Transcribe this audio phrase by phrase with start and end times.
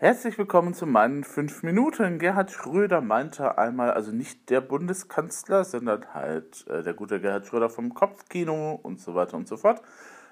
[0.00, 2.20] Herzlich willkommen zu meinen fünf Minuten.
[2.20, 7.68] Gerhard Schröder meinte einmal, also nicht der Bundeskanzler, sondern halt äh, der gute Gerhard Schröder
[7.68, 9.82] vom Kopfkino und so weiter und so fort,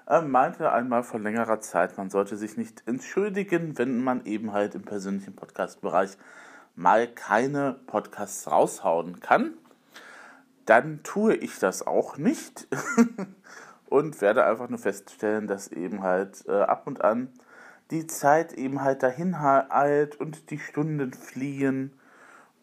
[0.07, 4.73] äh, meinte einmal vor längerer Zeit, man sollte sich nicht entschuldigen, wenn man eben halt
[4.73, 6.11] im persönlichen Podcast-Bereich
[6.75, 9.55] mal keine Podcasts raushauen kann.
[10.65, 12.69] Dann tue ich das auch nicht
[13.89, 17.33] und werde einfach nur feststellen, dass eben halt äh, ab und an
[17.91, 21.93] die Zeit eben halt dahin eilt und die Stunden fliehen.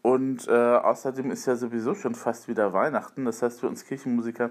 [0.03, 3.25] Und äh, außerdem ist ja sowieso schon fast wieder Weihnachten.
[3.25, 4.51] Das heißt, für uns Kirchenmusiker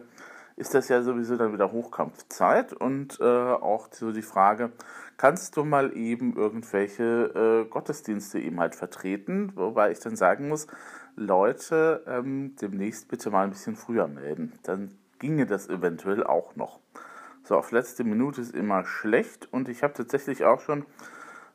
[0.55, 2.73] ist das ja sowieso dann wieder Hochkampfzeit.
[2.73, 4.71] Und äh, auch so die Frage,
[5.17, 9.51] kannst du mal eben irgendwelche äh, Gottesdienste eben halt vertreten?
[9.55, 10.67] Wobei ich dann sagen muss,
[11.15, 14.53] Leute, ähm, demnächst bitte mal ein bisschen früher melden.
[14.63, 16.79] Dann ginge das eventuell auch noch.
[17.45, 20.85] So, auf letzte Minute ist immer schlecht und ich habe tatsächlich auch schon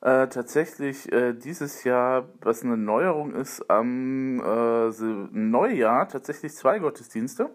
[0.02, 4.90] äh, tatsächlich äh, dieses Jahr, was eine Neuerung ist, am äh,
[5.32, 7.48] Neujahr tatsächlich zwei Gottesdienste.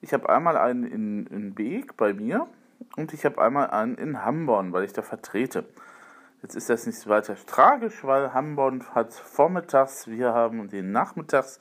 [0.00, 2.46] Ich habe einmal einen in, in Beek bei mir
[2.96, 5.66] und ich habe einmal einen in Hamborn, weil ich da vertrete.
[6.40, 11.60] Jetzt ist das nicht weiter tragisch, weil Hamborn hat vormittags, wir haben den nachmittags.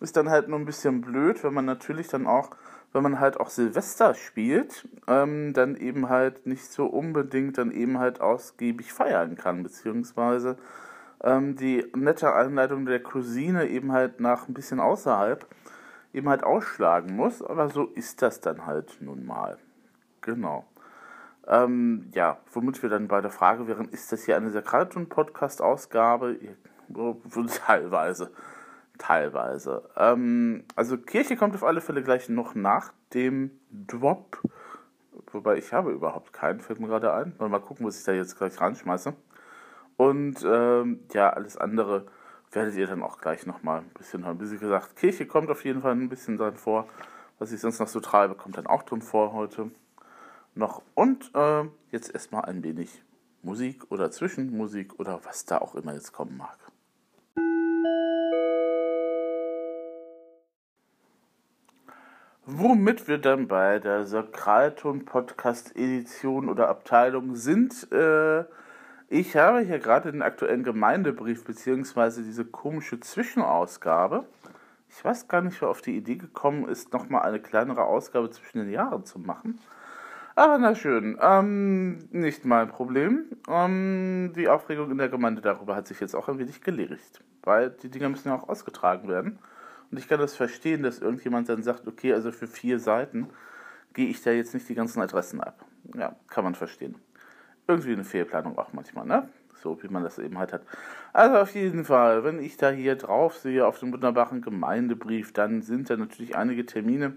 [0.00, 2.50] Ist dann halt nur ein bisschen blöd, wenn man natürlich dann auch
[2.92, 7.98] wenn man halt auch Silvester spielt, ähm, dann eben halt nicht so unbedingt dann eben
[7.98, 10.56] halt ausgiebig feiern kann, beziehungsweise
[11.22, 15.46] ähm, die nette Einleitung der Cousine eben halt nach ein bisschen außerhalb
[16.12, 19.56] eben halt ausschlagen muss, aber so ist das dann halt nun mal.
[20.20, 20.66] Genau.
[21.46, 26.38] Ähm, ja, womit wir dann bei der Frage wären, ist das hier eine Sakraton-Podcast-Ausgabe?
[27.66, 28.30] Teilweise
[29.02, 29.82] teilweise.
[29.96, 34.40] Ähm, also Kirche kommt auf alle Fälle gleich noch nach dem Drop.
[35.32, 37.34] Wobei ich habe überhaupt keinen, fällt mir gerade ein.
[37.38, 39.14] Mal gucken, was ich da jetzt gleich reinschmeiße.
[39.96, 42.06] Und ähm, ja, alles andere
[42.52, 44.38] werdet ihr dann auch gleich nochmal ein bisschen hören.
[44.40, 46.86] Wie gesagt, Kirche kommt auf jeden Fall ein bisschen drin vor.
[47.38, 49.70] Was ich sonst noch so treibe, kommt dann auch drin vor heute
[50.54, 50.82] noch.
[50.94, 53.02] Und äh, jetzt erstmal ein wenig
[53.42, 56.58] Musik oder Zwischenmusik oder was da auch immer jetzt kommen mag.
[62.44, 67.86] Womit wir dann bei der Sakralton Podcast Edition oder Abteilung sind.
[67.92, 68.44] Äh,
[69.08, 74.24] ich habe hier gerade den aktuellen Gemeindebrief beziehungsweise diese komische Zwischenausgabe.
[74.90, 78.58] Ich weiß gar nicht, wer auf die Idee gekommen ist, nochmal eine kleinere Ausgabe zwischen
[78.58, 79.60] den Jahren zu machen.
[80.34, 83.26] Aber na schön, ähm, nicht mein Problem.
[83.48, 87.70] Ähm, die Aufregung in der Gemeinde darüber hat sich jetzt auch ein wenig gelegt, weil
[87.70, 89.38] die Dinger müssen ja auch ausgetragen werden.
[89.92, 93.28] Und ich kann das verstehen, dass irgendjemand dann sagt, okay, also für vier Seiten
[93.92, 95.66] gehe ich da jetzt nicht die ganzen Adressen ab.
[95.94, 96.94] Ja, kann man verstehen.
[97.68, 99.28] Irgendwie eine Fehlplanung auch manchmal, ne?
[99.62, 100.62] So wie man das eben halt hat.
[101.12, 105.60] Also auf jeden Fall, wenn ich da hier drauf sehe auf dem wunderbaren Gemeindebrief, dann
[105.60, 107.12] sind da natürlich einige Termine,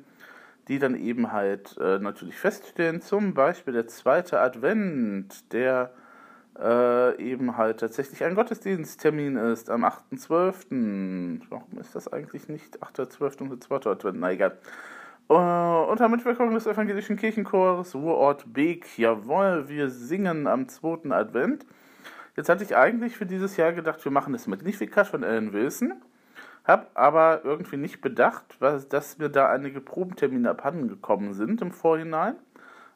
[0.67, 3.01] die dann eben halt äh, natürlich feststehen.
[3.01, 5.93] Zum Beispiel der zweite Advent, der
[6.59, 11.41] äh, eben halt tatsächlich ein Gottesdiensttermin ist am 8.12.
[11.49, 13.49] Warum ist das eigentlich nicht 8.12.
[13.49, 13.75] und 2.
[13.89, 14.19] Advent?
[14.19, 14.57] Na egal.
[15.27, 18.97] Uh, unter Mitwirkung des evangelischen Kirchenchors Ruhrort Beek.
[18.97, 21.09] Jawohl, wir singen am 2.
[21.11, 21.65] Advent.
[22.37, 25.93] Jetzt hatte ich eigentlich für dieses Jahr gedacht, wir machen das Magnificat von Ellen Wilson.
[26.63, 31.71] Hab aber irgendwie nicht bedacht, was, dass mir da einige Probentermine abhanden gekommen sind im
[31.71, 32.35] Vorhinein.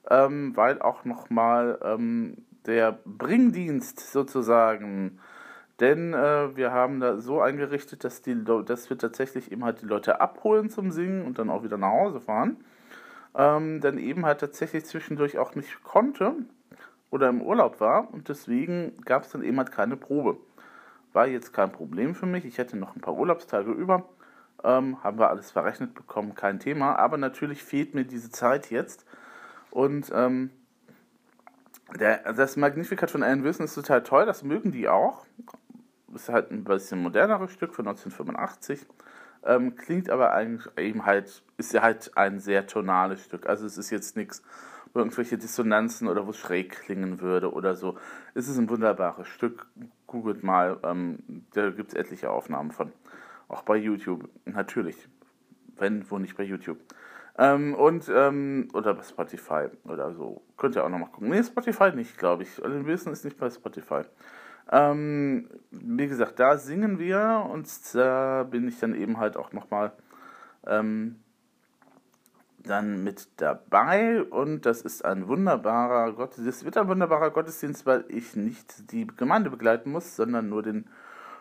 [0.09, 2.37] Ähm, weil auch nochmal ähm,
[2.69, 5.19] der Bringdienst sozusagen.
[5.79, 9.85] Denn äh, wir haben da so eingerichtet, dass, die, dass wir tatsächlich eben halt die
[9.85, 12.57] Leute abholen zum Singen und dann auch wieder nach Hause fahren.
[13.35, 16.35] Ähm, dann eben halt tatsächlich zwischendurch auch nicht konnte
[17.11, 20.37] oder im Urlaub war und deswegen gab es dann eben halt keine Probe.
[21.13, 22.45] War jetzt kein Problem für mich.
[22.45, 24.09] Ich hätte noch ein paar Urlaubstage über.
[24.63, 26.97] Ähm, haben wir alles verrechnet bekommen, kein Thema.
[26.97, 29.05] Aber natürlich fehlt mir diese Zeit jetzt.
[29.71, 30.51] Und ähm,
[31.97, 35.25] der, das Magnificat von Alan Wilson ist total toll, das mögen die auch.
[36.13, 38.85] Ist halt ein bisschen moderneres Stück von 1985.
[39.45, 43.47] Ähm, klingt aber eigentlich eben halt, ist ja halt ein sehr tonales Stück.
[43.47, 44.43] Also es ist jetzt nichts,
[44.93, 47.97] wo irgendwelche Dissonanzen oder wo es schräg klingen würde oder so.
[48.33, 49.67] Es ist ein wunderbares Stück.
[50.07, 51.19] Googelt mal, ähm,
[51.53, 52.91] da gibt es etliche Aufnahmen von.
[53.47, 55.07] Auch bei YouTube, natürlich.
[55.77, 56.79] Wenn, wo nicht bei YouTube.
[57.37, 60.41] Ähm, und, ähm, oder bei Spotify oder so.
[60.57, 61.29] Könnt ihr auch nochmal gucken.
[61.29, 62.63] Nee, Spotify nicht, glaube ich.
[62.63, 64.01] Allen Wissen ist nicht bei Spotify.
[64.71, 69.93] Ähm, wie gesagt, da singen wir und da bin ich dann eben halt auch nochmal
[70.67, 71.19] ähm,
[72.63, 76.59] dann mit dabei und das ist ein wunderbarer Gottesdienst.
[76.59, 80.85] Es wird ein wunderbarer Gottesdienst, weil ich nicht die Gemeinde begleiten muss, sondern nur den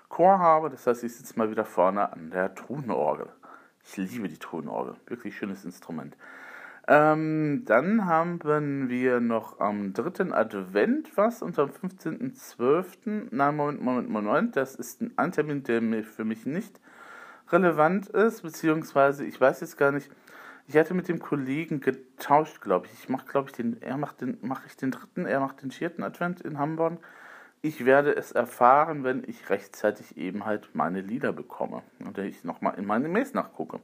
[0.09, 0.71] Chor habe.
[0.71, 3.29] Das heißt, ich sitze mal wieder vorne an der Truhenorgel.
[3.91, 4.97] Ich liebe die Truhenorgel.
[5.07, 6.15] Wirklich schönes Instrument.
[6.87, 8.39] Ähm, dann haben
[8.89, 13.29] wir noch am dritten Advent was und am 15.12.
[13.31, 14.57] Nein, Moment, Moment, Moment.
[14.57, 16.81] Das ist ein Termin, der für mich nicht
[17.51, 20.11] relevant ist, beziehungsweise ich weiß jetzt gar nicht.
[20.67, 22.93] Ich hatte mit dem Kollegen getauscht, glaube ich.
[22.93, 25.71] Ich mache, glaube ich, den, er macht den, mache ich den dritten, er macht den
[25.71, 26.99] vierten Advent in Hamburg.
[27.61, 32.79] Ich werde es erfahren, wenn ich rechtzeitig eben halt meine Lieder bekomme und ich nochmal
[32.79, 33.81] in meine Mails nachgucke.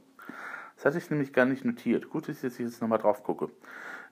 [0.77, 2.09] Das hatte ich nämlich gar nicht notiert.
[2.11, 3.51] Gut, dass ich jetzt nochmal drauf gucke.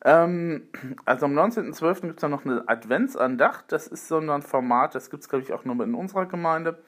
[0.04, 0.68] Ähm,
[1.04, 2.00] also am 19.12.
[2.02, 3.70] gibt es dann noch eine Adventsandacht.
[3.70, 6.78] Das ist so ein Format, das gibt es, glaube ich, auch nur in unserer Gemeinde.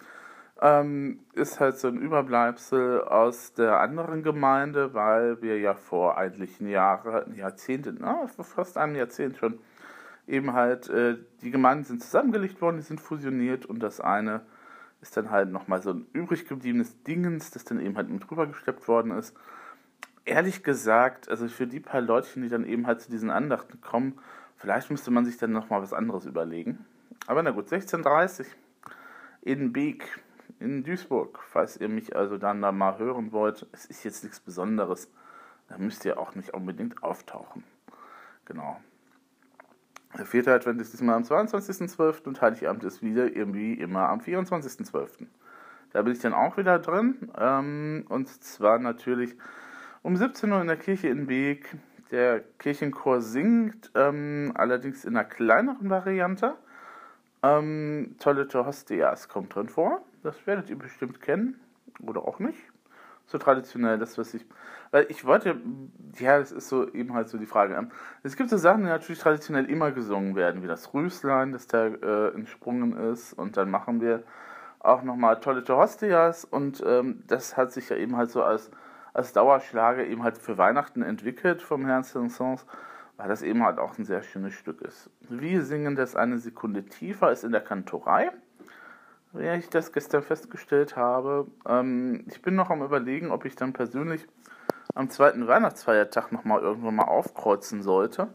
[0.61, 6.69] Ähm, ist halt so ein Überbleibsel aus der anderen Gemeinde, weil wir ja vor etlichen
[6.69, 9.59] Jahren, Jahrzehnten, na, vor fast einem Jahrzehnt schon,
[10.27, 14.43] eben halt, äh, die Gemeinden sind zusammengelegt worden, die sind fusioniert und das eine
[15.01, 18.47] ist dann halt nochmal so ein übrig gebliebenes Dingens, das dann eben halt mit drüber
[18.47, 19.37] geschleppt worden ist.
[20.25, 24.19] Ehrlich gesagt, also für die paar Leutchen, die dann eben halt zu diesen Andachten kommen,
[24.57, 26.87] vielleicht müsste man sich dann nochmal was anderes überlegen.
[27.27, 28.47] Aber na gut, 16.30
[29.43, 30.23] in Beek,
[30.59, 33.67] in Duisburg, falls ihr mich also dann da mal hören wollt.
[33.73, 35.11] Es ist jetzt nichts Besonderes.
[35.69, 37.65] Da müsst ihr auch nicht unbedingt auftauchen.
[38.47, 38.81] Genau.
[40.17, 42.27] Der vierte Advent ist diesmal am 22.12.
[42.27, 45.27] und Heiligabend ist wieder irgendwie immer am 24.12.
[45.93, 47.33] Da bin ich dann auch wieder drin.
[47.37, 49.35] Ähm, und zwar natürlich
[50.03, 51.77] um 17 Uhr in der Kirche in Beek.
[52.13, 56.55] Der Kirchenchor singt, ähm, allerdings in einer kleineren Variante.
[57.43, 60.03] Ähm, Toilette Hostias kommt drin vor.
[60.23, 61.59] Das werdet ihr bestimmt kennen.
[62.01, 62.59] Oder auch nicht.
[63.27, 64.45] So traditionell, das, was ich.
[64.91, 65.57] Weil ich wollte.
[66.19, 67.75] Ja, das ist so eben halt so die Frage.
[67.75, 67.91] Ähm,
[68.23, 71.87] es gibt so Sachen, die natürlich traditionell immer gesungen werden, wie das Rüßlein, das da
[71.87, 73.33] äh, entsprungen ist.
[73.33, 74.23] Und dann machen wir
[74.81, 76.45] auch nochmal Toilette Hostias.
[76.45, 78.71] Und ähm, das hat sich ja eben halt so als,
[79.13, 82.65] als Dauerschlager eben halt für Weihnachten entwickelt vom Herrn Saint-Saëns
[83.17, 85.11] weil das eben halt auch ein sehr schönes Stück ist.
[85.29, 88.31] Wir singen das eine Sekunde tiefer, ist in der Kantorei,
[89.35, 91.47] wie ich das gestern festgestellt habe.
[91.67, 94.27] Ähm, ich bin noch am überlegen, ob ich dann persönlich
[94.95, 98.29] am zweiten Weihnachtsfeiertag nochmal irgendwann mal aufkreuzen sollte.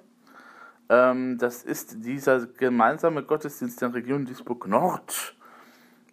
[0.89, 5.35] Ähm, das ist dieser gemeinsame Gottesdienst der Region Duisburg Nord.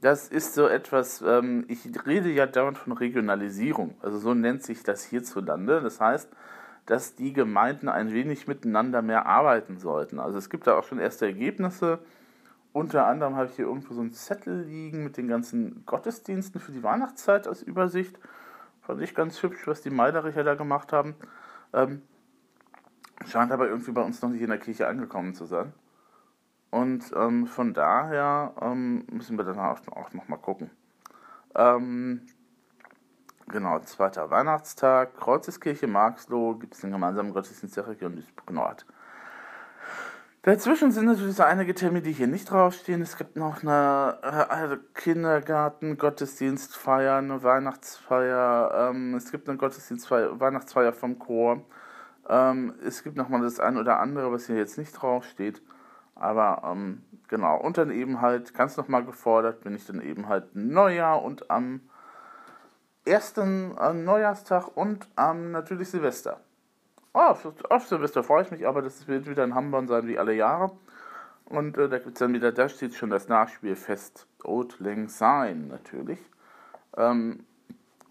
[0.02, 4.82] Das ist so etwas, ähm, ich rede ja dauernd von Regionalisierung, also so nennt sich
[4.82, 5.80] das hierzulande.
[5.80, 6.30] Das heißt,
[6.84, 10.20] dass die Gemeinden ein wenig miteinander mehr arbeiten sollten.
[10.20, 11.98] Also es gibt da auch schon erste Ergebnisse.
[12.76, 16.72] Unter anderem habe ich hier irgendwo so einen Zettel liegen mit den ganzen Gottesdiensten für
[16.72, 18.18] die Weihnachtszeit als Übersicht.
[18.82, 21.14] Fand ich ganz hübsch, was die Meidericher da gemacht haben.
[21.72, 22.02] Ähm,
[23.24, 25.72] scheint aber irgendwie bei uns noch nicht in der Kirche angekommen zu sein.
[26.68, 30.70] Und ähm, von daher ähm, müssen wir dann auch, auch noch mal gucken.
[31.54, 32.26] Ähm,
[33.48, 38.86] Genau, zweiter Weihnachtstag, Kreuzeskirche Marxloh, gibt es den gemeinsamen Gottesdienst der Region Duisburg Nord.
[40.46, 43.02] Dazwischen sind natürlich so einige Termine, die hier nicht draufstehen.
[43.02, 51.18] Es gibt noch eine äh, Kindergarten-Gottesdienstfeier, eine Weihnachtsfeier, ähm, es gibt eine Gottesdienstfeier, Weihnachtsfeier vom
[51.18, 51.62] Chor.
[52.28, 55.62] Ähm, es gibt nochmal das ein oder andere, was hier jetzt nicht draufsteht.
[56.14, 60.54] Aber ähm, genau, und dann eben halt ganz nochmal gefordert bin ich dann eben halt
[60.54, 61.80] Neujahr und am
[63.04, 66.40] ersten äh, Neujahrstag und am natürlich Silvester.
[67.18, 70.18] Oh, auf, auf, Silvester freue ich mich, aber das wird wieder in Hamburg sein wie
[70.18, 70.72] alle Jahre.
[71.46, 76.18] Und äh, da gibt es dann wieder, da steht schon das Nachspielfest Lang Syne natürlich.
[76.94, 77.46] Ähm,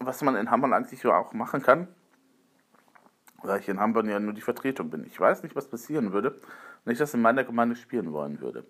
[0.00, 1.86] was man in Hamburg eigentlich auch machen kann,
[3.44, 5.04] weil ich in Hamburg ja nur die Vertretung bin.
[5.04, 6.34] Ich weiß nicht, was passieren würde,
[6.84, 8.64] wenn ich das in meiner Gemeinde spielen wollen würde.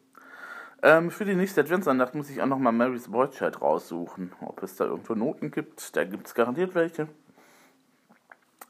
[0.82, 4.84] Ähm, für die nächste Adventsandacht muss ich auch nochmal Mary's Boychild raussuchen, ob es da
[4.84, 5.96] irgendwo Noten gibt.
[5.96, 7.08] Da gibt es garantiert welche.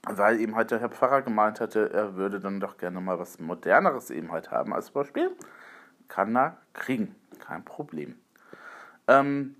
[0.08, 3.40] Weil eben halt der Herr Pfarrer gemeint hatte, er würde dann doch gerne mal was
[3.40, 5.30] Moderneres eben halt haben als Beispiel.
[6.08, 8.16] Kann er kriegen, kein Problem.
[9.08, 9.56] Ähm,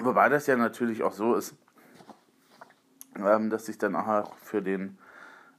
[0.00, 1.54] wobei das ja natürlich auch so ist,
[3.16, 4.98] ähm, dass ich dann auch für den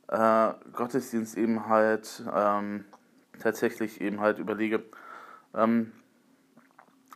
[0.10, 2.84] äh, Gottesdienst eben halt ähm,
[3.40, 4.84] tatsächlich eben halt überlege,
[5.54, 5.94] ähm,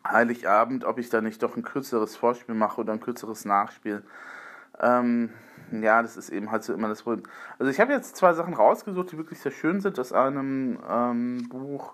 [0.07, 4.03] Heiligabend, ob ich da nicht doch ein kürzeres Vorspiel mache oder ein kürzeres Nachspiel.
[4.79, 5.31] Ähm,
[5.71, 7.23] ja, das ist eben halt so immer das Problem.
[7.59, 11.49] Also ich habe jetzt zwei Sachen rausgesucht, die wirklich sehr schön sind, aus einem ähm,
[11.49, 11.93] Buch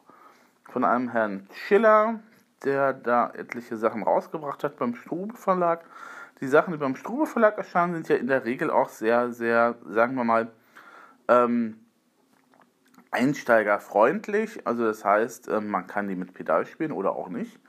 [0.69, 2.19] von einem Herrn Schiller,
[2.63, 5.85] der da etliche Sachen rausgebracht hat beim Strube Verlag.
[6.39, 9.75] Die Sachen, die beim Strube Verlag erscheinen, sind ja in der Regel auch sehr, sehr,
[9.87, 10.51] sagen wir mal,
[11.29, 11.77] Ähm,
[13.11, 17.59] einsteigerfreundlich, also das heißt, äh, man kann die mit Pedal spielen oder auch nicht.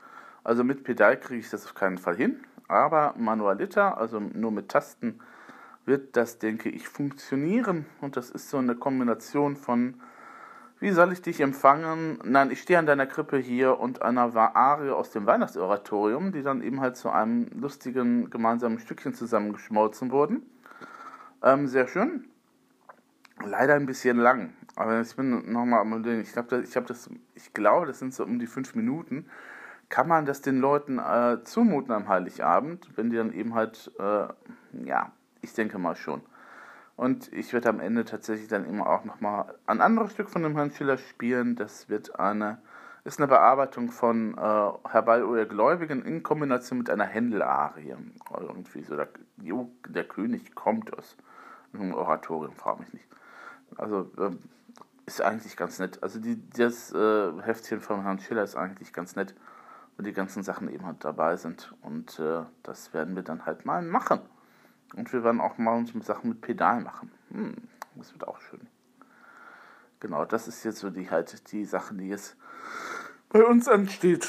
[0.43, 4.69] Also mit Pedal kriege ich das auf keinen Fall hin, aber Manualita, also nur mit
[4.69, 5.19] Tasten,
[5.85, 7.85] wird das, denke ich, funktionieren.
[8.01, 10.01] Und das ist so eine Kombination von,
[10.79, 12.19] wie soll ich dich empfangen?
[12.23, 16.61] Nein, ich stehe an deiner Krippe hier und einer Arie aus dem Weihnachtsoratorium, die dann
[16.61, 20.43] eben halt zu einem lustigen gemeinsamen Stückchen zusammengeschmolzen wurden.
[21.41, 22.27] Ähm, sehr schön.
[23.45, 24.53] Leider ein bisschen lang.
[24.75, 26.21] Aber ich bin nochmal am Überlegen.
[26.21, 29.27] Ich glaube, ich, das, ich glaube, das sind so um die fünf Minuten.
[29.89, 34.27] Kann man das den Leuten äh, zumuten am Heiligabend, wenn die dann eben halt, äh,
[34.85, 35.11] ja,
[35.43, 36.21] ich denke mal schon.
[36.95, 40.55] Und ich werde am Ende tatsächlich dann immer auch nochmal ein anderes Stück von dem
[40.55, 41.55] Herrn Schiller spielen.
[41.55, 42.59] Das wird eine,
[43.03, 47.95] ist eine Bearbeitung von äh, Herbei oder Gläubigen in Kombination mit einer Händel-Arie.
[48.39, 49.09] Irgendwie so, der,
[49.89, 51.17] der König kommt aus
[51.73, 53.07] einem Oratorium, frage mich nicht.
[53.75, 54.39] Also ähm,
[55.07, 56.01] ist eigentlich ganz nett.
[56.03, 59.33] Also die, das äh, Heftchen von Herrn Schiller ist eigentlich ganz nett,
[59.97, 61.73] wo die ganzen Sachen eben halt dabei sind.
[61.81, 64.21] Und äh, das werden wir dann halt mal machen.
[64.95, 67.11] Und wir werden auch mal uns mit Sachen mit Pedal machen.
[67.31, 67.55] Hm,
[67.95, 68.67] das wird auch schön.
[69.99, 72.35] Genau, das ist jetzt so die halt die Sache, die jetzt
[73.29, 74.27] bei uns ansteht.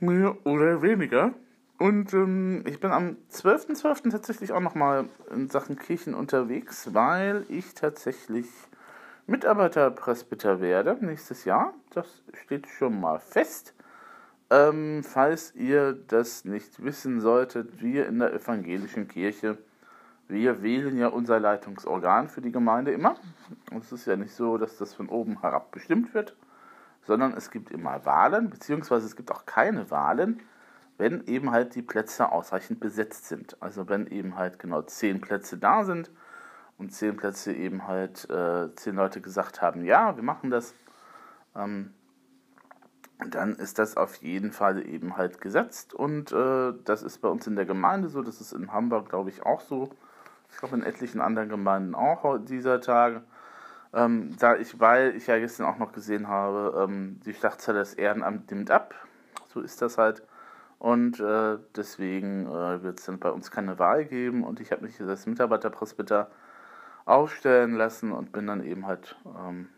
[0.00, 1.32] Mehr oder weniger.
[1.78, 3.80] Und ähm, ich bin am 12.12.
[3.80, 4.10] .12.
[4.10, 8.46] tatsächlich auch nochmal in Sachen Kirchen unterwegs, weil ich tatsächlich
[9.26, 11.74] Mitarbeiterpresbyter werde nächstes Jahr.
[11.90, 13.74] Das steht schon mal fest.
[14.50, 19.58] Ähm, falls ihr das nicht wissen solltet, wir in der evangelischen Kirche
[20.28, 23.16] wir wählen ja unser Leitungsorgan für die Gemeinde immer.
[23.70, 26.36] Und es ist ja nicht so, dass das von oben herab bestimmt wird,
[27.02, 30.40] sondern es gibt immer Wahlen, beziehungsweise es gibt auch keine Wahlen,
[30.96, 33.60] wenn eben halt die Plätze ausreichend besetzt sind.
[33.60, 36.10] Also wenn eben halt genau zehn Plätze da sind
[36.78, 40.74] und zehn Plätze eben halt äh, zehn Leute gesagt haben, ja, wir machen das,
[41.54, 41.92] ähm,
[43.30, 47.46] dann ist das auf jeden Fall eben halt gesetzt und äh, das ist bei uns
[47.46, 49.90] in der Gemeinde so, das ist in Hamburg glaube ich auch so
[50.54, 53.22] ich glaube in etlichen anderen Gemeinden auch dieser Tage.
[53.92, 57.94] Ähm, da ich, weil ich ja gestern auch noch gesehen habe, ähm, die Schlachtzelle das
[57.94, 58.94] Ehrenamt nimmt ab.
[59.52, 60.22] So ist das halt.
[60.78, 64.44] Und äh, deswegen äh, wird es dann bei uns keine Wahl geben.
[64.44, 66.30] Und ich habe mich als Mitarbeiterpresbyter
[67.04, 69.68] aufstellen lassen und bin dann eben halt ähm,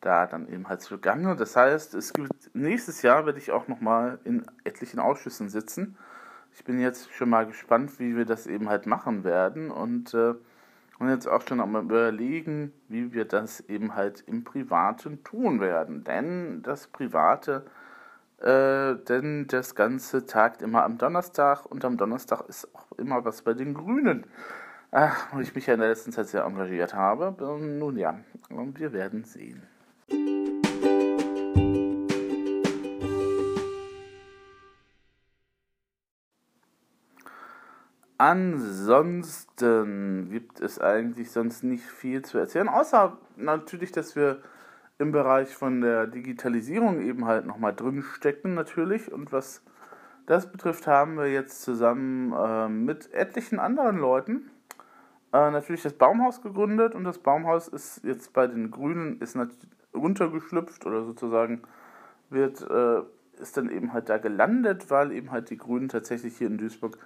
[0.00, 1.34] da dann eben halt zugange.
[1.36, 5.96] Das heißt, es gibt nächstes Jahr werde ich auch nochmal in etlichen Ausschüssen sitzen
[6.54, 10.34] ich bin jetzt schon mal gespannt, wie wir das eben halt machen werden und, äh,
[10.98, 16.04] und jetzt auch schon am überlegen, wie wir das eben halt im Privaten tun werden.
[16.04, 17.66] Denn das Private,
[18.38, 23.42] äh, denn das Ganze tagt immer am Donnerstag und am Donnerstag ist auch immer was
[23.42, 24.24] bei den Grünen.
[24.92, 27.34] Ach, wo ich mich ja in der letzten Zeit sehr engagiert habe.
[27.58, 29.62] Nun ja, und wir werden sehen.
[38.26, 44.38] Ansonsten gibt es eigentlich sonst nicht viel zu erzählen, außer natürlich, dass wir
[44.98, 49.12] im Bereich von der Digitalisierung eben halt nochmal drin stecken natürlich.
[49.12, 49.62] Und was
[50.24, 54.50] das betrifft, haben wir jetzt zusammen äh, mit etlichen anderen Leuten
[55.34, 59.36] äh, natürlich das Baumhaus gegründet und das Baumhaus ist jetzt bei den Grünen ist
[59.94, 61.60] runtergeschlüpft oder sozusagen
[62.30, 63.02] wird äh,
[63.38, 66.96] ist dann eben halt da gelandet, weil eben halt die Grünen tatsächlich hier in Duisburg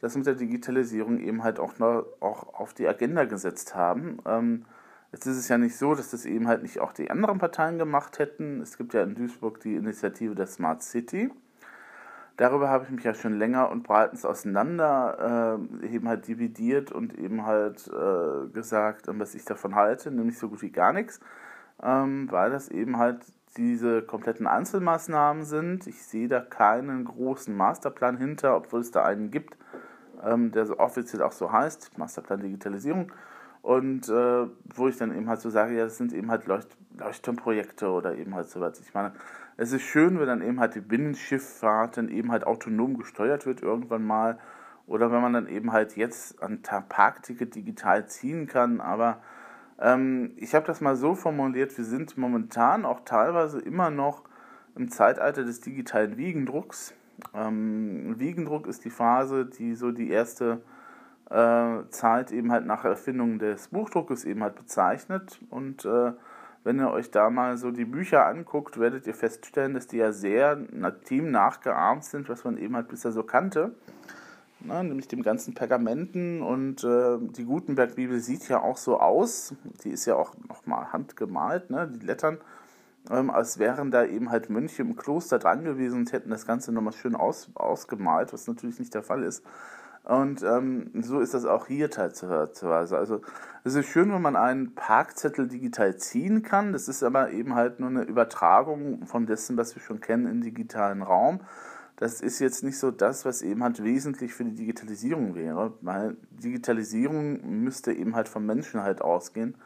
[0.00, 4.18] das mit der Digitalisierung eben halt auch, noch, auch auf die Agenda gesetzt haben.
[4.26, 4.64] Ähm,
[5.12, 7.78] jetzt ist es ja nicht so, dass das eben halt nicht auch die anderen Parteien
[7.78, 8.60] gemacht hätten.
[8.60, 11.30] Es gibt ja in Duisburg die Initiative der Smart City.
[12.36, 17.18] Darüber habe ich mich ja schon länger und breitens auseinander äh, eben halt dividiert und
[17.18, 21.18] eben halt äh, gesagt, was ich davon halte, nämlich so gut wie gar nichts,
[21.82, 23.24] ähm, weil das eben halt
[23.56, 25.86] diese kompletten Einzelmaßnahmen sind.
[25.86, 29.56] Ich sehe da keinen großen Masterplan hinter, obwohl es da einen gibt
[30.26, 33.12] ähm, der so offiziell auch so heißt, Masterplan Digitalisierung.
[33.62, 36.76] Und äh, wo ich dann eben halt so sage, ja, das sind eben halt Leucht
[36.98, 38.80] Leuchtturmprojekte oder eben halt so was.
[38.80, 39.12] Ich meine,
[39.56, 43.62] es ist schön, wenn dann eben halt die Binnenschifffahrt dann eben halt autonom gesteuert wird
[43.62, 44.38] irgendwann mal.
[44.86, 48.80] Oder wenn man dann eben halt jetzt ein Parkticket digital ziehen kann.
[48.80, 49.20] Aber
[49.80, 54.22] ähm, ich habe das mal so formuliert, wir sind momentan auch teilweise immer noch
[54.76, 56.94] im Zeitalter des digitalen Wiegendrucks.
[57.34, 60.60] Ähm, Wiegendruck ist die Phase, die so die erste
[61.30, 65.40] äh, Zeit eben halt nach Erfindung des Buchdruckes eben halt bezeichnet.
[65.50, 66.12] Und äh,
[66.64, 70.12] wenn ihr euch da mal so die Bücher anguckt, werdet ihr feststellen, dass die ja
[70.12, 70.58] sehr
[71.04, 73.72] team nachgeahmt sind, was man eben halt bisher so kannte.
[74.60, 79.54] ne, nämlich dem ganzen Pergamenten und äh, die Gutenberg-Bibel sieht ja auch so aus,
[79.84, 82.38] die ist ja auch nochmal handgemalt, ne, die Lettern,
[83.10, 86.72] ähm, als wären da eben halt Mönche im Kloster dran gewesen und hätten das Ganze
[86.72, 89.44] nochmal schön aus, ausgemalt, was natürlich nicht der Fall ist.
[90.06, 92.96] Und ähm, so ist das auch hier teilweise.
[92.96, 93.22] Also
[93.64, 96.72] es ist schön, wenn man einen Parkzettel digital ziehen kann.
[96.72, 100.42] Das ist aber eben halt nur eine Übertragung von dessen, was wir schon kennen, in
[100.42, 101.40] digitalen Raum.
[101.96, 106.16] Das ist jetzt nicht so das, was eben halt wesentlich für die Digitalisierung wäre, weil
[106.30, 109.56] Digitalisierung müsste eben halt vom Menschen halt ausgehen,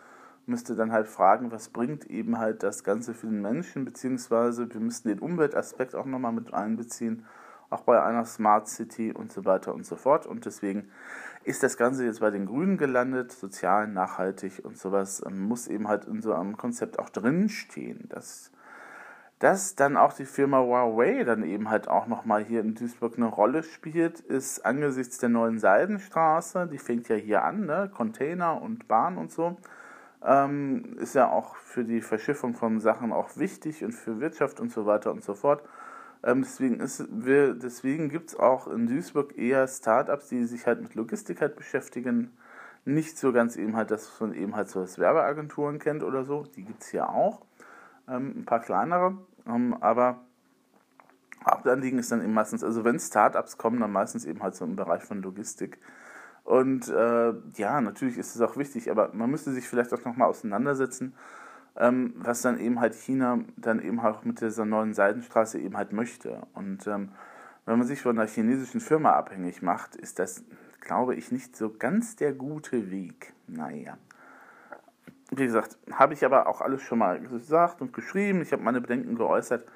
[0.51, 4.81] müsste dann halt fragen, was bringt eben halt das Ganze für den Menschen, beziehungsweise wir
[4.81, 7.25] müssten den Umweltaspekt auch nochmal mit einbeziehen
[7.71, 10.27] auch bei einer Smart City und so weiter und so fort.
[10.27, 10.91] Und deswegen
[11.45, 15.89] ist das Ganze jetzt bei den Grünen gelandet, sozial, nachhaltig und sowas, ähm, muss eben
[15.89, 18.09] halt in so einem Konzept auch drinstehen.
[18.09, 18.51] Dass,
[19.39, 23.27] dass dann auch die Firma Huawei dann eben halt auch nochmal hier in Duisburg eine
[23.27, 27.91] Rolle spielt, ist angesichts der neuen Seidenstraße, die fängt ja hier an, ne?
[27.95, 29.57] Container und Bahn und so,
[30.25, 34.71] ähm, ist ja auch für die Verschiffung von Sachen auch wichtig und für Wirtschaft und
[34.71, 35.63] so weiter und so fort.
[36.23, 41.41] Ähm, deswegen deswegen gibt es auch in Duisburg eher Startups, die sich halt mit Logistik
[41.41, 42.37] halt beschäftigen.
[42.85, 46.25] Nicht so ganz eben halt das, was man eben halt so als Werbeagenturen kennt oder
[46.25, 46.45] so.
[46.57, 47.43] Die gibt es hier auch.
[48.09, 49.17] Ähm, ein paar kleinere.
[49.47, 50.21] Ähm, aber
[51.49, 54.77] Hauptanliegen ist dann eben meistens, also wenn Startups kommen, dann meistens eben halt so im
[54.77, 55.79] Bereich von Logistik.
[56.51, 60.29] Und äh, ja, natürlich ist es auch wichtig, aber man müsste sich vielleicht auch nochmal
[60.29, 61.15] auseinandersetzen,
[61.77, 65.93] ähm, was dann eben halt China dann eben auch mit dieser neuen Seidenstraße eben halt
[65.93, 66.43] möchte.
[66.55, 67.11] Und ähm,
[67.67, 70.43] wenn man sich von einer chinesischen Firma abhängig macht, ist das,
[70.81, 73.33] glaube ich, nicht so ganz der gute Weg.
[73.47, 73.97] Naja.
[75.31, 78.43] Wie gesagt, habe ich aber auch alles schon mal gesagt und geschrieben.
[78.43, 79.69] Ich habe meine Bedenken geäußert.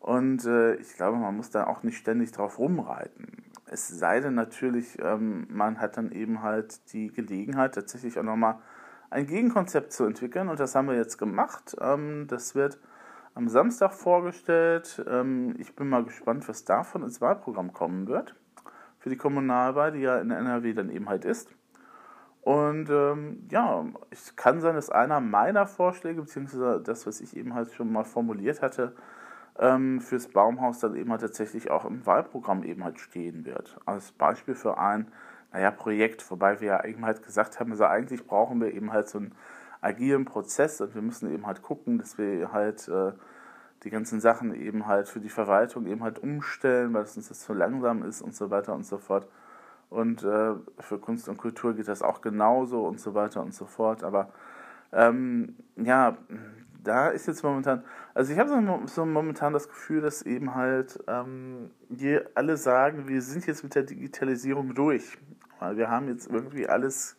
[0.00, 3.44] Und äh, ich glaube, man muss da auch nicht ständig drauf rumreiten.
[3.70, 8.56] Es sei denn natürlich, ähm, man hat dann eben halt die Gelegenheit, tatsächlich auch nochmal
[9.10, 11.76] ein Gegenkonzept zu entwickeln und das haben wir jetzt gemacht.
[11.80, 12.78] Ähm, das wird
[13.34, 15.04] am Samstag vorgestellt.
[15.08, 18.34] Ähm, ich bin mal gespannt, was davon ins Wahlprogramm kommen wird
[18.98, 21.48] für die Kommunalwahl, die ja in NRW dann eben halt ist.
[22.42, 27.54] Und ähm, ja, es kann sein, dass einer meiner Vorschläge, beziehungsweise das, was ich eben
[27.54, 28.94] halt schon mal formuliert hatte,
[29.58, 33.78] ähm, fürs Baumhaus dann eben halt tatsächlich auch im Wahlprogramm eben halt stehen wird.
[33.86, 35.10] Als Beispiel für ein
[35.52, 39.08] naja, Projekt, wobei wir ja eben halt gesagt haben, also eigentlich brauchen wir eben halt
[39.08, 39.32] so einen
[39.80, 43.12] agilen Prozess und wir müssen eben halt gucken, dass wir halt äh,
[43.84, 47.40] die ganzen Sachen eben halt für die Verwaltung eben halt umstellen, weil es uns das
[47.40, 49.28] zu langsam ist und so weiter und so fort.
[49.88, 53.64] Und äh, für Kunst und Kultur geht das auch genauso und so weiter und so
[53.64, 54.04] fort.
[54.04, 54.30] Aber
[54.92, 56.18] ähm, ja,
[56.88, 60.98] da ist jetzt momentan, also ich habe so, so, momentan das Gefühl, dass eben halt
[61.06, 65.18] ähm, wir alle sagen, wir sind jetzt mit der Digitalisierung durch.
[65.60, 67.16] Weil wir haben jetzt irgendwie alles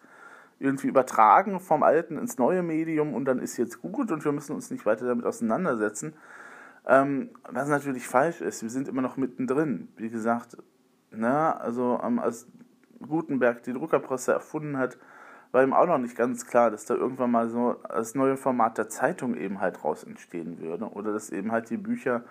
[0.59, 4.55] irgendwie übertragen vom alten ins neue Medium und dann ist jetzt gut und wir müssen
[4.55, 6.13] uns nicht weiter damit auseinandersetzen.
[6.87, 9.89] Ähm, was natürlich falsch ist, wir sind immer noch mittendrin.
[9.97, 10.57] Wie gesagt,
[11.11, 12.47] na, ne, also ähm, als
[13.07, 14.97] Gutenberg die Druckerpresse erfunden hat,
[15.51, 18.77] war ihm auch noch nicht ganz klar, dass da irgendwann mal so das neue Format
[18.77, 22.23] der Zeitung eben halt raus entstehen würde oder dass eben halt die Bücher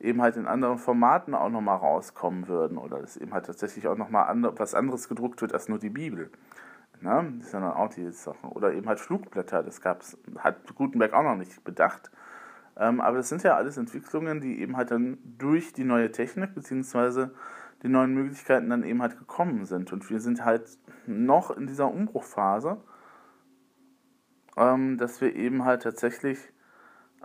[0.00, 3.96] eben halt in anderen Formaten auch nochmal rauskommen würden oder dass eben halt tatsächlich auch
[3.96, 6.30] nochmal andre, was anderes gedruckt wird als nur die Bibel.
[7.00, 7.34] Ne?
[7.38, 8.46] Das ja dann auch die Sache.
[8.48, 12.10] Oder eben halt Flugblätter, das gab's, hat Gutenberg auch noch nicht bedacht.
[12.78, 16.54] Ähm, aber das sind ja alles Entwicklungen, die eben halt dann durch die neue Technik
[16.54, 17.32] beziehungsweise
[17.82, 19.92] die neuen Möglichkeiten dann eben halt gekommen sind.
[19.92, 22.78] Und wir sind halt noch in dieser Umbruchphase,
[24.56, 26.38] ähm, dass wir eben halt tatsächlich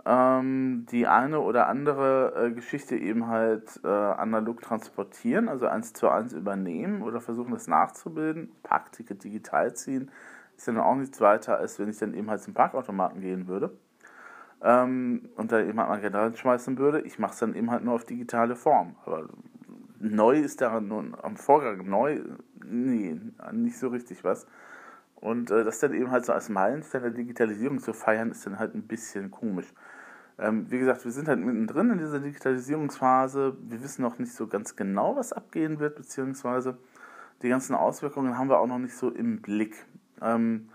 [0.04, 6.08] ähm, die eine oder andere äh, Geschichte eben halt äh, analog transportieren, also eins zu
[6.08, 8.52] eins übernehmen oder versuchen das nachzubilden.
[8.62, 10.10] Parkticket digital ziehen
[10.56, 13.46] ist ja dann auch nichts weiter, als wenn ich dann eben halt zum Parkautomaten gehen
[13.48, 13.76] würde
[14.62, 17.00] ähm, und da eben halt mal Geld reinschmeißen würde.
[17.00, 18.96] Ich mache es dann eben halt nur auf digitale Form.
[19.04, 19.28] Aber
[20.02, 22.20] neu ist da nun am Vorgang neu,
[22.64, 23.18] nee,
[23.52, 24.46] nicht so richtig was.
[25.14, 28.58] Und äh, das dann eben halt so als Meilenstein der Digitalisierung zu feiern, ist dann
[28.58, 29.72] halt ein bisschen komisch.
[30.38, 33.56] Ähm, wie gesagt, wir sind halt mittendrin in dieser Digitalisierungsphase.
[33.62, 36.76] Wir wissen noch nicht so ganz genau, was abgehen wird, beziehungsweise
[37.42, 39.86] die ganzen Auswirkungen haben wir auch noch nicht so im Blick.
[40.20, 40.68] Ähm,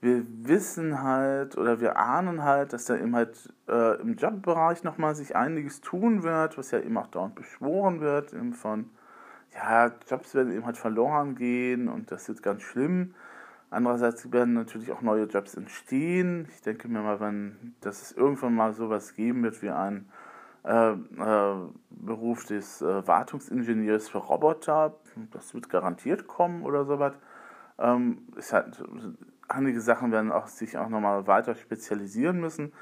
[0.00, 5.14] wir wissen halt oder wir ahnen halt, dass da eben halt äh, im Jobbereich nochmal
[5.14, 8.90] sich einiges tun wird, was ja eben auch dauernd beschworen wird, eben von,
[9.54, 13.14] ja, Jobs werden eben halt verloren gehen und das ist ganz schlimm.
[13.70, 16.46] Andererseits werden natürlich auch neue Jobs entstehen.
[16.54, 20.08] Ich denke mir mal, wenn, dass es irgendwann mal sowas geben wird wie ein
[20.64, 24.94] äh, äh, Beruf Beruf des äh, Wartungsingenieurs für Roboter,
[25.32, 27.14] das wird garantiert kommen oder sowas.
[27.78, 28.82] Ähm, ist halt,
[29.48, 32.72] einige Sachen werden auch sich auch nochmal weiter spezialisieren müssen.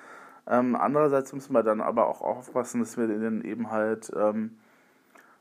[0.46, 4.58] Ähm, andererseits müssen wir dann aber auch aufpassen, dass wir dann eben halt ähm,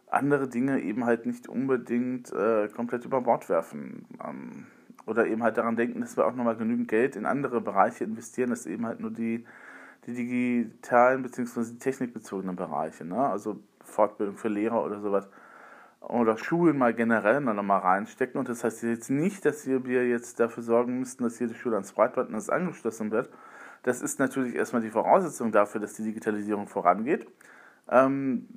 [0.09, 4.05] andere Dinge eben halt nicht unbedingt äh, komplett über Bord werfen.
[4.23, 4.67] Ähm,
[5.05, 8.51] oder eben halt daran denken, dass wir auch nochmal genügend Geld in andere Bereiche investieren,
[8.51, 9.45] dass eben halt nur die,
[10.05, 11.77] die digitalen bzw.
[11.77, 13.17] technikbezogenen Bereiche, ne?
[13.17, 15.27] also Fortbildung für Lehrer oder sowas,
[16.07, 18.39] oder Schulen mal generell nochmal reinstecken.
[18.39, 21.93] Und das heißt jetzt nicht, dass wir jetzt dafür sorgen müssten, dass jede Schule ans
[21.93, 23.29] Breitbandnetz angeschlossen wird.
[23.83, 27.27] Das ist natürlich erstmal die Voraussetzung dafür, dass die Digitalisierung vorangeht.
[27.89, 28.47] Ähm,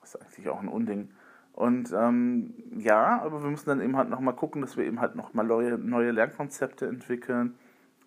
[0.00, 1.10] das ist eigentlich auch ein Unding.
[1.52, 5.14] Und ähm, ja, aber wir müssen dann eben halt nochmal gucken, dass wir eben halt
[5.14, 7.54] nochmal neue, neue Lernkonzepte entwickeln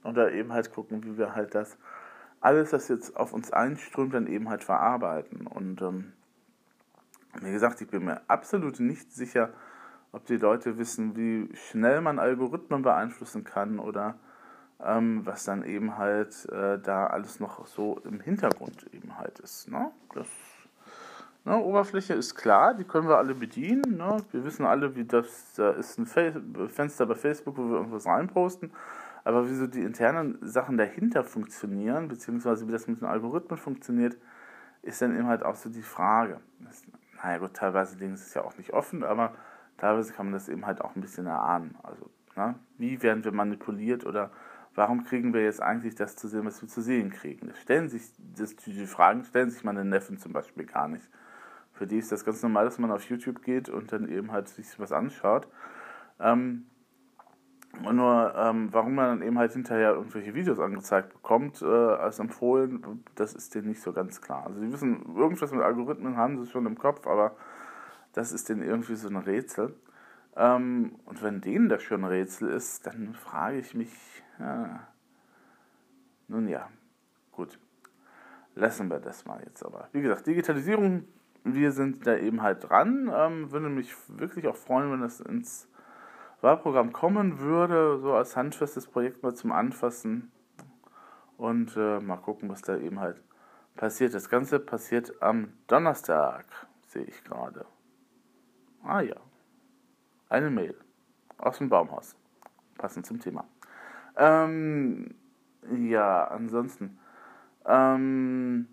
[0.03, 1.77] oder eben halt gucken, wie wir halt das
[2.41, 5.47] alles, was jetzt auf uns einströmt, dann eben halt verarbeiten.
[5.47, 6.13] Und ähm,
[7.41, 9.49] wie gesagt, ich bin mir absolut nicht sicher,
[10.11, 14.15] ob die Leute wissen, wie schnell man Algorithmen beeinflussen kann oder
[14.83, 19.69] ähm, was dann eben halt äh, da alles noch so im Hintergrund eben halt ist.
[19.69, 19.91] Ne?
[20.13, 20.27] Das
[21.45, 23.97] Ne, Oberfläche ist klar, die können wir alle bedienen.
[23.97, 24.17] Ne?
[24.31, 28.71] Wir wissen alle, wie das, da ist ein Fenster bei Facebook, wo wir irgendwas reinposten.
[29.23, 34.17] Aber wie so die internen Sachen dahinter funktionieren, beziehungsweise wie das mit den Algorithmen funktioniert,
[34.81, 36.39] ist dann eben halt auch so die Frage.
[37.23, 39.33] Naja gut, teilweise Dinge ist es ja auch nicht offen, aber
[39.77, 41.77] teilweise kann man das eben halt auch ein bisschen erahnen.
[41.83, 42.55] Also, ne?
[42.77, 44.31] wie werden wir manipuliert oder
[44.75, 47.47] warum kriegen wir jetzt eigentlich das zu sehen, was wir zu sehen kriegen?
[47.47, 51.09] Das stellen sich, das, die Fragen stellen sich meine Neffen zum Beispiel gar nicht.
[51.73, 54.47] Für die ist das ganz normal, dass man auf YouTube geht und dann eben halt
[54.47, 55.47] sich was anschaut.
[56.19, 56.67] Ähm,
[57.81, 63.03] nur, ähm, warum man dann eben halt hinterher irgendwelche Videos angezeigt bekommt, äh, als empfohlen,
[63.15, 64.45] das ist denen nicht so ganz klar.
[64.47, 67.35] Also, sie wissen, irgendwas mit Algorithmen haben sie schon im Kopf, aber
[68.13, 69.73] das ist denen irgendwie so ein Rätsel.
[70.35, 73.93] Ähm, und wenn denen das schon ein Rätsel ist, dann frage ich mich,
[74.39, 74.87] ja,
[76.27, 76.69] nun ja,
[77.31, 77.59] gut.
[78.55, 79.89] Lassen wir das mal jetzt aber.
[79.91, 81.05] Wie gesagt, Digitalisierung
[81.45, 83.09] wir sind da eben halt dran.
[83.15, 85.69] Ähm, würde mich wirklich auch freuen, wenn das ins
[86.45, 90.31] Wahlprogramm kommen würde, so als handfestes Projekt mal zum Anfassen.
[91.37, 93.21] Und äh, mal gucken, was da eben halt
[93.75, 94.13] passiert.
[94.13, 96.45] Das Ganze passiert am Donnerstag,
[96.87, 97.65] sehe ich gerade.
[98.83, 99.15] Ah ja.
[100.29, 100.75] Eine Mail
[101.39, 102.15] aus dem Baumhaus.
[102.77, 103.45] Passend zum Thema.
[104.15, 105.15] Ähm,
[105.71, 106.99] ja, ansonsten.
[107.65, 108.67] Ähm,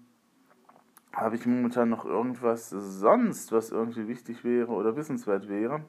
[1.13, 5.83] habe ich momentan noch irgendwas sonst, was irgendwie wichtig wäre oder wissenswert wäre?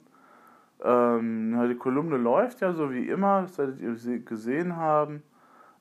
[0.83, 5.23] Ähm, die Kolumne läuft ja so wie immer, das werdet ihr gesehen haben.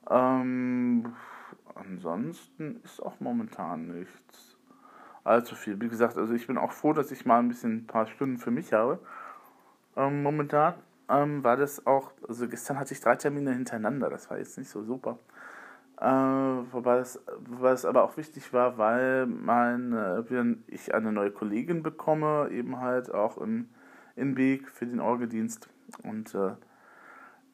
[0.08, 1.12] Ähm,
[1.74, 4.56] ansonsten ist auch momentan nichts
[5.24, 5.80] allzu viel.
[5.80, 8.38] Wie gesagt, also ich bin auch froh, dass ich mal ein bisschen ein paar Stunden
[8.38, 8.98] für mich habe.
[9.96, 10.74] Ähm, momentan
[11.08, 14.70] ähm, war das auch, also gestern hatte ich drei Termine hintereinander, das war jetzt nicht
[14.70, 15.18] so super.
[16.00, 21.30] Äh, wobei, es, wobei es aber auch wichtig war, weil mein, äh, ich eine neue
[21.30, 23.68] Kollegin bekomme, eben halt auch in,
[24.16, 25.68] in Beek für den Orgeldienst
[26.02, 26.52] und äh,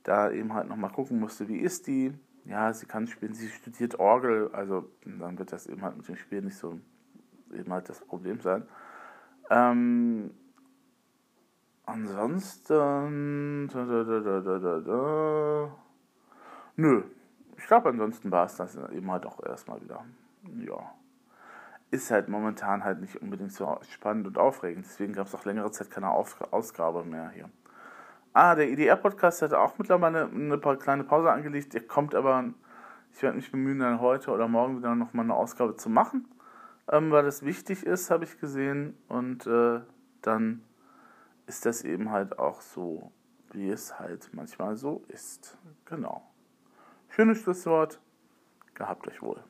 [0.03, 2.13] da eben halt nochmal gucken musste, wie ist die.
[2.45, 6.17] Ja, sie kann spielen, sie studiert Orgel, also dann wird das eben halt mit dem
[6.17, 6.81] Spiel nicht so
[7.53, 8.67] eben halt das Problem sein.
[9.51, 10.31] Ähm,
[11.85, 13.69] ansonsten.
[13.73, 15.71] Da, da, da,
[16.77, 17.03] Nö,
[17.57, 20.05] ich glaube, ansonsten war es das eben halt auch erstmal wieder.
[20.65, 20.95] Ja.
[21.91, 24.85] Ist halt momentan halt nicht unbedingt so spannend und aufregend.
[24.85, 27.49] Deswegen gab es auch längere Zeit keine Auf Ausgabe mehr hier.
[28.35, 31.73] Ah, der IDR-Podcast hat auch mittlerweile eine, eine kleine Pause angelegt.
[31.73, 32.45] Der kommt aber,
[33.13, 36.29] ich werde mich bemühen, dann heute oder morgen wieder nochmal eine Ausgabe zu machen,
[36.89, 38.97] ähm, weil das wichtig ist, habe ich gesehen.
[39.09, 39.81] Und äh,
[40.23, 40.63] dann
[41.47, 43.11] ist das eben halt auch so,
[43.53, 45.57] wie es halt manchmal so ist.
[45.87, 46.23] Genau.
[47.09, 47.99] Schönes Schlusswort.
[48.75, 49.43] Gehabt euch wohl.